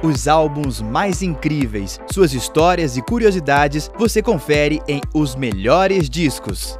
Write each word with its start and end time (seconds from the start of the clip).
Os 0.00 0.28
álbuns 0.28 0.80
mais 0.80 1.22
incríveis, 1.22 1.98
suas 2.08 2.32
histórias 2.32 2.96
e 2.96 3.02
curiosidades 3.02 3.90
você 3.98 4.22
confere 4.22 4.80
em 4.86 5.00
Os 5.12 5.34
Melhores 5.34 6.08
Discos. 6.08 6.78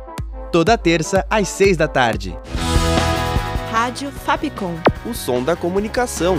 Toda 0.53 0.79
terça 0.79 1.27
às 1.29 1.49
seis 1.49 1.77
da 1.77 1.89
tarde. 1.89 2.39
Rádio 3.73 4.13
Fapcom. 4.13 4.73
O 5.05 5.13
som 5.13 5.43
da 5.43 5.57
comunicação. 5.57 6.37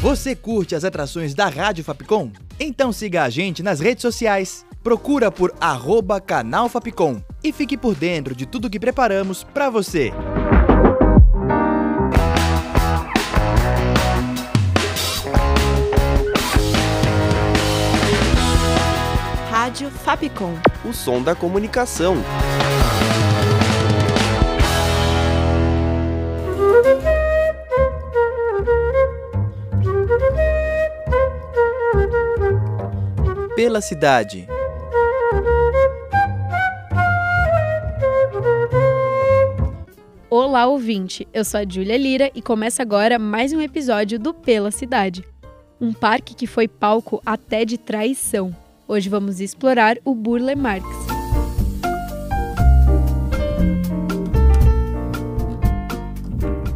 Você 0.00 0.36
curte 0.36 0.76
as 0.76 0.84
atrações 0.84 1.34
da 1.34 1.48
Rádio 1.48 1.82
Fapcom? 1.82 2.30
Então 2.58 2.92
siga 2.92 3.24
a 3.24 3.30
gente 3.30 3.64
nas 3.64 3.80
redes 3.80 4.02
sociais. 4.02 4.64
Procura 4.80 5.30
por 5.30 5.52
arroba 5.60 6.20
canal 6.20 6.68
Fapcom 6.68 7.20
e 7.42 7.52
fique 7.52 7.76
por 7.76 7.96
dentro 7.96 8.34
de 8.34 8.46
tudo 8.46 8.70
que 8.70 8.78
preparamos 8.78 9.42
para 9.42 9.68
você. 9.68 10.12
Rádio 19.72 19.90
Fapcom. 19.90 20.52
O 20.84 20.92
som 20.92 21.22
da 21.22 21.34
comunicação. 21.34 22.16
Pela 33.56 33.80
cidade. 33.80 34.46
Olá, 40.28 40.66
ouvinte! 40.66 41.26
Eu 41.32 41.46
sou 41.46 41.60
a 41.60 41.64
Júlia 41.66 41.96
Lira 41.96 42.30
e 42.34 42.42
começa 42.42 42.82
agora 42.82 43.18
mais 43.18 43.54
um 43.54 43.60
episódio 43.62 44.18
do 44.18 44.34
Pela 44.34 44.70
Cidade. 44.70 45.24
Um 45.80 45.94
parque 45.94 46.34
que 46.34 46.46
foi 46.46 46.68
palco 46.68 47.22
até 47.24 47.64
de 47.64 47.78
traição. 47.78 48.54
Hoje 48.92 49.08
vamos 49.08 49.40
explorar 49.40 49.96
o 50.04 50.14
Burle 50.14 50.54
Marx. 50.54 50.84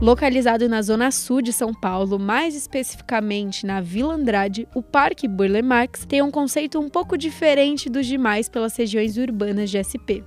Localizado 0.01 0.67
na 0.67 0.81
zona 0.81 1.11
sul 1.11 1.43
de 1.43 1.53
São 1.53 1.75
Paulo, 1.75 2.19
mais 2.19 2.55
especificamente 2.55 3.67
na 3.67 3.83
Vila 3.83 4.15
Andrade, 4.15 4.67
o 4.75 4.83
Parque 4.83 5.29
Burle 5.29 5.61
Marx 5.61 6.07
tem 6.07 6.23
um 6.23 6.31
conceito 6.31 6.81
um 6.81 6.89
pouco 6.89 7.19
diferente 7.19 7.91
dos 7.91 8.07
demais 8.07 8.49
pelas 8.49 8.75
regiões 8.75 9.19
urbanas 9.19 9.69
de 9.69 9.77
SP. 9.85 10.25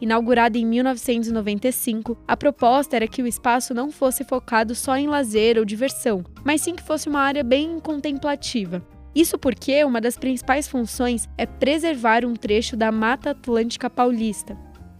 Inaugurado 0.00 0.56
em 0.56 0.64
1995, 0.64 2.16
a 2.26 2.34
proposta 2.34 2.96
era 2.96 3.06
que 3.06 3.20
o 3.20 3.26
espaço 3.26 3.74
não 3.74 3.92
fosse 3.92 4.24
focado 4.24 4.74
só 4.74 4.96
em 4.96 5.06
lazer 5.06 5.58
ou 5.58 5.66
diversão, 5.66 6.24
mas 6.42 6.62
sim 6.62 6.74
que 6.74 6.82
fosse 6.82 7.10
uma 7.10 7.20
área 7.20 7.44
bem 7.44 7.78
contemplativa. 7.78 8.82
Isso 9.16 9.38
porque 9.38 9.82
uma 9.82 9.98
das 9.98 10.18
principais 10.18 10.68
funções 10.68 11.26
é 11.38 11.46
preservar 11.46 12.22
um 12.26 12.34
trecho 12.34 12.76
da 12.76 12.92
Mata 12.92 13.30
Atlântica 13.30 13.88
Paulista. 13.88 14.54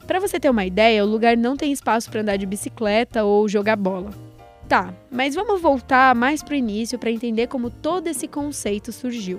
Para 0.06 0.18
você 0.18 0.40
ter 0.40 0.48
uma 0.48 0.64
ideia, 0.64 1.04
o 1.04 1.06
lugar 1.06 1.36
não 1.36 1.54
tem 1.54 1.70
espaço 1.70 2.10
para 2.10 2.22
andar 2.22 2.38
de 2.38 2.46
bicicleta 2.46 3.24
ou 3.24 3.46
jogar 3.46 3.76
bola. 3.76 4.08
Tá, 4.66 4.94
mas 5.10 5.34
vamos 5.34 5.60
voltar 5.60 6.14
mais 6.14 6.42
para 6.42 6.54
o 6.54 6.56
início 6.56 6.98
para 6.98 7.10
entender 7.10 7.46
como 7.48 7.68
todo 7.68 8.06
esse 8.06 8.26
conceito 8.26 8.90
surgiu. 8.90 9.38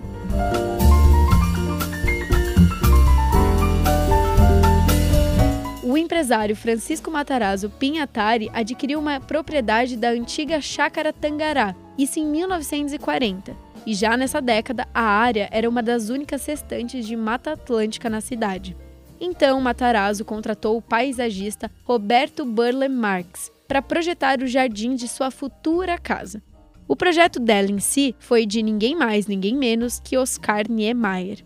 O 5.81 5.98
empresário 5.98 6.55
Francisco 6.55 7.09
Matarazzo 7.09 7.72
Pinhatari 7.72 8.48
adquiriu 8.53 9.00
uma 9.00 9.20
propriedade 9.20 9.98
da 9.98 10.09
antiga 10.09 10.61
Chácara 10.61 11.11
Tangará, 11.11 11.73
isso 11.98 12.20
em 12.20 12.28
1940. 12.28 13.66
E 13.88 13.93
já 13.93 14.17
nessa 14.17 14.42
década, 14.42 14.86
a 14.93 15.02
área 15.02 15.48
era 15.49 15.70
uma 15.70 15.81
das 15.81 16.09
únicas 16.09 16.45
restantes 16.45 17.08
de 17.08 17.15
Mata 17.15 17.53
Atlântica 17.53 18.09
na 18.09 18.20
cidade. 18.20 18.75
Então, 19.17 19.61
Matarazzo 19.61 20.25
contratou 20.25 20.75
o 20.75 20.81
paisagista 20.81 21.71
Roberto 21.86 22.45
Burle 22.45 22.89
Marx 22.89 23.49
para 23.65 23.81
projetar 23.81 24.42
o 24.42 24.45
jardim 24.45 24.93
de 24.93 25.08
sua 25.08 25.31
futura 25.31 25.98
casa. 25.98 26.43
O 26.86 26.98
projeto 26.98 27.39
dela 27.39 27.71
em 27.71 27.80
si 27.80 28.14
foi 28.20 28.45
de 28.45 28.61
ninguém 28.61 28.93
mais, 28.93 29.25
ninguém 29.25 29.55
menos 29.55 30.02
que 30.02 30.17
Oscar 30.17 30.69
Niemeyer. 30.69 31.45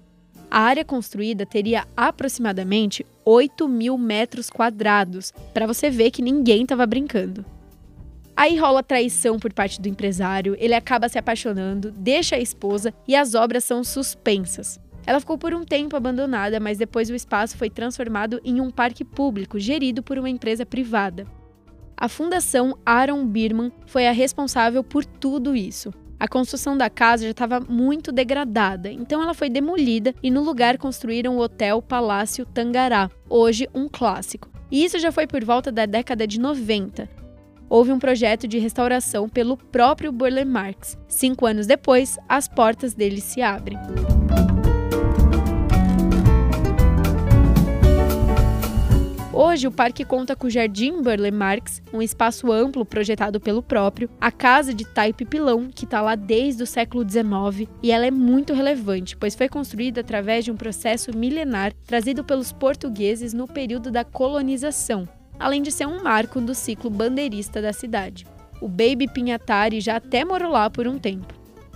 A 0.49 0.61
área 0.61 0.83
construída 0.83 1.45
teria 1.45 1.85
aproximadamente 1.95 3.05
8 3.23 3.67
mil 3.67 3.99
metros 3.99 4.49
quadrados, 4.49 5.31
para 5.53 5.67
você 5.67 5.91
ver 5.91 6.09
que 6.09 6.23
ninguém 6.23 6.63
estava 6.63 6.87
brincando. 6.87 7.45
Aí 8.41 8.57
rola 8.57 8.81
traição 8.81 9.37
por 9.37 9.53
parte 9.53 9.79
do 9.79 9.87
empresário, 9.87 10.55
ele 10.57 10.73
acaba 10.73 11.07
se 11.07 11.19
apaixonando, 11.19 11.91
deixa 11.91 12.35
a 12.35 12.39
esposa 12.39 12.91
e 13.07 13.15
as 13.15 13.35
obras 13.35 13.63
são 13.63 13.83
suspensas. 13.83 14.79
Ela 15.05 15.19
ficou 15.19 15.37
por 15.37 15.53
um 15.53 15.63
tempo 15.63 15.95
abandonada, 15.95 16.59
mas 16.59 16.79
depois 16.79 17.11
o 17.11 17.13
espaço 17.13 17.55
foi 17.55 17.69
transformado 17.69 18.41
em 18.43 18.59
um 18.59 18.71
parque 18.71 19.05
público 19.05 19.59
gerido 19.59 20.01
por 20.01 20.17
uma 20.17 20.27
empresa 20.27 20.65
privada. 20.65 21.27
A 21.95 22.09
Fundação 22.09 22.75
Aaron 22.83 23.27
Birman 23.27 23.71
foi 23.85 24.07
a 24.07 24.11
responsável 24.11 24.83
por 24.83 25.05
tudo 25.05 25.55
isso. 25.55 25.93
A 26.19 26.27
construção 26.27 26.75
da 26.75 26.89
casa 26.89 27.25
já 27.25 27.29
estava 27.29 27.59
muito 27.59 28.11
degradada, 28.11 28.91
então 28.91 29.21
ela 29.21 29.35
foi 29.35 29.51
demolida 29.51 30.15
e 30.23 30.31
no 30.31 30.41
lugar 30.41 30.79
construíram 30.79 31.37
o 31.37 31.41
Hotel 31.41 31.79
Palácio 31.79 32.43
Tangará, 32.47 33.07
hoje 33.29 33.69
um 33.71 33.87
clássico. 33.87 34.49
E 34.71 34.83
isso 34.83 34.97
já 34.97 35.11
foi 35.11 35.27
por 35.27 35.45
volta 35.45 35.71
da 35.71 35.85
década 35.85 36.25
de 36.25 36.39
90. 36.39 37.20
Houve 37.71 37.93
um 37.93 37.99
projeto 37.99 38.49
de 38.49 38.59
restauração 38.59 39.29
pelo 39.29 39.55
próprio 39.55 40.11
Burle 40.11 40.43
Marx. 40.43 40.97
Cinco 41.07 41.45
anos 41.45 41.65
depois, 41.65 42.17
as 42.27 42.45
portas 42.45 42.93
dele 42.93 43.21
se 43.21 43.41
abrem. 43.41 43.77
Hoje, 49.31 49.67
o 49.67 49.71
parque 49.71 50.03
conta 50.03 50.35
com 50.35 50.47
o 50.47 50.49
Jardim 50.49 51.01
Burle 51.01 51.31
Marx, 51.31 51.81
um 51.93 52.01
espaço 52.01 52.51
amplo 52.51 52.83
projetado 52.83 53.39
pelo 53.39 53.63
próprio, 53.63 54.09
a 54.19 54.33
casa 54.33 54.73
de 54.73 54.83
Taipe 54.83 55.23
Pilão, 55.23 55.69
que 55.73 55.85
está 55.85 56.01
lá 56.01 56.15
desde 56.15 56.63
o 56.63 56.67
século 56.67 57.09
XIX, 57.09 57.69
e 57.81 57.89
ela 57.89 58.05
é 58.05 58.11
muito 58.11 58.53
relevante, 58.53 59.15
pois 59.15 59.33
foi 59.33 59.47
construída 59.47 60.01
através 60.01 60.43
de 60.43 60.51
um 60.51 60.57
processo 60.57 61.15
milenar 61.15 61.71
trazido 61.87 62.21
pelos 62.21 62.51
portugueses 62.51 63.33
no 63.33 63.47
período 63.47 63.89
da 63.89 64.03
colonização, 64.03 65.07
além 65.41 65.61
de 65.61 65.71
ser 65.71 65.87
um 65.87 66.03
marco 66.03 66.39
do 66.39 66.53
ciclo 66.53 66.89
bandeirista 66.89 67.61
da 67.61 67.73
cidade. 67.73 68.25
O 68.61 68.67
Baby 68.67 69.07
Pinhatari 69.11 69.81
já 69.81 69.97
até 69.97 70.23
morou 70.23 70.51
lá 70.51 70.69
por 70.69 70.87
um 70.87 70.99
tempo. 70.99 71.33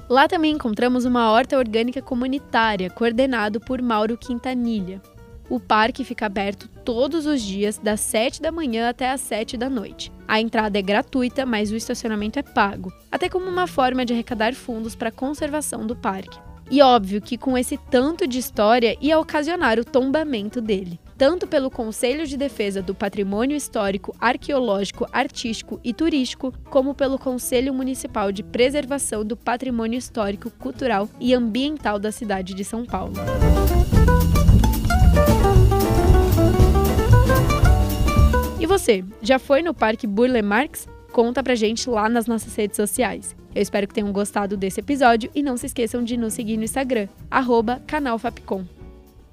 Lá 0.08 0.28
também 0.28 0.52
encontramos 0.53 1.03
uma 1.03 1.31
horta 1.31 1.58
orgânica 1.58 2.02
comunitária, 2.02 2.92
coordenado 2.92 3.59
por 3.59 3.81
Mauro 3.81 4.16
Quintanilha. 4.16 5.02
O 5.50 5.59
parque 5.59 6.03
fica 6.03 6.28
aberto 6.28 6.68
todos 6.84 7.26
os 7.26 7.42
dias, 7.42 7.78
das 7.78 8.00
7 8.02 8.42
da 8.42 8.52
manhã 8.52 8.90
até 8.90 9.09
as 9.09 9.22
7 9.22 9.58
da 9.58 9.70
noite. 9.70 10.12
A 10.28 10.40
entrada 10.40 10.78
é 10.78 10.82
gratuita, 10.82 11.46
mas 11.46 11.72
o 11.72 11.76
estacionamento 11.76 12.38
é 12.38 12.44
pago, 12.44 12.92
até 13.12 13.30
como 13.30 13.47
uma 13.47 13.68
forma 13.68 14.06
de 14.06 14.14
arrecadar 14.14 14.53
fundos 14.53 14.96
para 14.96 15.09
a 15.09 15.12
conservação 15.12 15.86
do 15.86 15.96
parque. 15.96 16.40
E 16.70 16.82
óbvio 16.82 17.22
que 17.22 17.38
com 17.38 17.58
esse 17.58 17.78
tanto 17.78 18.28
de 18.28 18.40
história 18.40 18.97
ia 19.00 19.20
ocasionar 19.20 19.80
o 19.80 19.86
tombamento 19.86 20.59
dele, 20.59 21.00
tanto 21.18 21.48
pelo 21.48 21.72
Conselho 21.72 22.26
de 22.26 22.38
Defesa 22.38 22.81
do 22.81 22.94
Patrimônio 22.94 23.56
Histórico, 23.56 24.16
Arqueológico, 24.20 25.08
Artístico 25.12 25.80
e 25.84 25.94
Turístico, 25.94 26.53
como 26.70 26.94
pelo 26.94 27.18
Conselho 27.18 27.74
Municipal 27.74 28.31
de 28.31 28.44
Preservação 28.44 29.24
do 29.24 29.38
Patrimônio 29.38 29.98
Histórico, 29.98 30.50
Cultural 30.52 31.09
e 31.20 31.34
Ambiental 31.34 32.00
da 32.00 32.12
cidade 32.12 32.53
de 32.53 32.64
São 32.64 32.86
Paulo. 32.86 33.14
E 38.59 38.66
você, 38.66 39.03
já 39.22 39.38
foi 39.40 39.62
no 39.62 39.73
Parque 39.73 40.08
Burle 40.08 40.41
Marx? 40.41 40.88
Conta 41.12 41.41
pra 41.41 41.56
gente 41.56 41.90
lá 41.90 42.09
nas 42.09 42.26
nossas 42.26 42.53
redes 42.56 42.76
sociais. 42.76 43.35
Eu 43.53 43.62
espero 43.62 43.88
que 43.88 43.94
tenham 43.94 44.12
gostado 44.12 44.58
desse 44.58 44.82
episódio 44.82 45.32
e 45.34 45.41
não 45.41 45.56
se 45.56 45.67
esqueçam 45.67 46.03
de 46.03 46.17
nos 46.17 46.34
seguir 46.34 46.58
no 46.58 46.64
Instagram, 46.64 47.08
arroba 47.32 47.82
canal 47.88 48.20
Fapcom. 48.20 48.66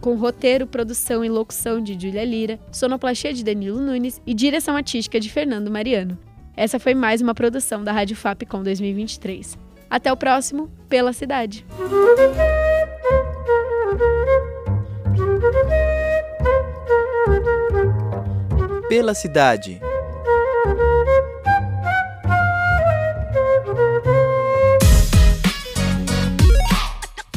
Com 0.02 0.16
roteiro, 0.16 0.66
produção 0.66 1.24
e 1.24 1.28
locução 1.28 1.80
de 1.80 1.92
Julia 1.92 2.24
Lira, 2.24 2.58
sonoplastia 2.72 3.32
de 3.32 3.44
Danilo 3.44 3.80
Nunes 3.80 4.20
e 4.26 4.34
direção 4.34 4.74
artística 4.74 5.20
de 5.20 5.30
Fernando 5.30 5.70
Mariano. 5.70 6.18
Essa 6.56 6.80
foi 6.80 6.92
mais 6.92 7.22
uma 7.22 7.32
produção 7.32 7.84
da 7.84 7.92
Rádio 7.92 8.16
Fapcom 8.16 8.64
2023. 8.64 9.56
Até 9.88 10.12
o 10.12 10.16
próximo, 10.16 10.68
Pela 10.88 11.12
Cidade. 11.12 11.64
Pela 18.88 19.14
cidade. 19.14 19.80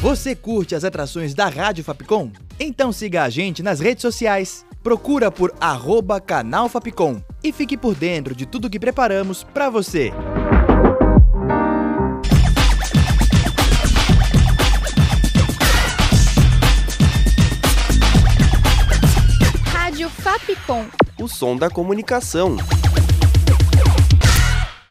Você 0.00 0.34
curte 0.34 0.74
as 0.74 0.82
atrações 0.82 1.32
da 1.32 1.48
Rádio 1.48 1.84
Fapcom? 1.84 2.32
Então 2.58 2.90
siga 2.90 3.24
a 3.24 3.28
gente 3.28 3.62
nas 3.62 3.80
redes 3.80 4.02
sociais. 4.02 4.64
Procura 4.82 5.30
por 5.30 5.54
arroba 5.60 6.20
canal 6.20 6.68
Fapcom 6.68 7.20
e 7.42 7.52
fique 7.52 7.76
por 7.76 7.94
dentro 7.94 8.34
de 8.34 8.46
tudo 8.46 8.70
que 8.70 8.80
preparamos 8.80 9.44
para 9.44 9.68
você. 9.68 10.12
Rádio 19.66 20.08
Fapcom. 20.08 20.86
O 21.20 21.28
som 21.28 21.56
da 21.56 21.68
comunicação. 21.68 22.56